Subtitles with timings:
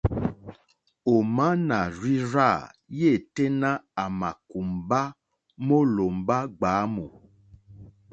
[1.13, 2.49] Ò má nà rzí rzâ
[2.99, 3.71] yêténá
[4.03, 5.01] à mà kùmbá
[5.65, 7.05] mólòmbá gbǎmù.